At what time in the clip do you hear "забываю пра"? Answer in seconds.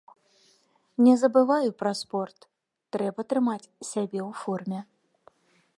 1.23-1.91